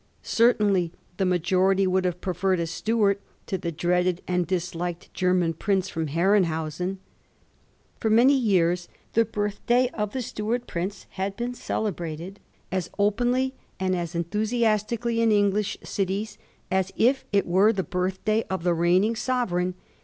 Certainly 0.23 0.91
the 1.17 1.27
majority 1.27 1.85
would 1.85 2.05
have 2.05 2.21
preferred 2.21 2.59
a 2.59 2.65
Stuart 2.65 3.21
to 3.45 3.55
the 3.55 3.71
dreaded 3.71 4.23
and 4.27 4.47
disliked 4.47 5.13
Grerman 5.13 5.59
prince 5.59 5.89
from 5.89 6.07
Herrenhausen. 6.07 6.97
For 7.99 8.09
many 8.09 8.35
years 8.35 8.87
the 9.13 9.25
birthday 9.25 9.91
of 9.93 10.11
the 10.13 10.23
Stuart 10.23 10.65
prince 10.65 11.05
had 11.11 11.35
been 11.35 11.53
celebrated 11.53 12.39
as 12.71 12.89
openly 12.97 13.53
and 13.79 13.95
as 13.95 14.15
enthusiastically 14.15 15.21
in 15.21 15.31
Eng 15.31 15.51
lish 15.51 15.77
cities 15.83 16.39
as 16.71 16.91
if 16.97 17.23
it 17.31 17.45
were 17.45 17.71
the 17.71 17.83
birthday 17.83 18.43
of 18.49 18.63
the 18.63 18.73
reigning 18.73 19.15
sovereign. 19.15 19.75